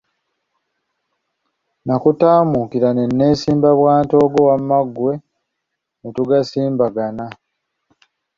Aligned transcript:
Nakutaamulukuka 1.85 2.89
ne 2.93 3.03
neesimba 3.17 3.69
bwantoogo 3.79 4.39
wamma 4.49 4.77
ggwe 4.87 5.13
ne 5.99 6.09
tugasimbagana. 6.15 7.25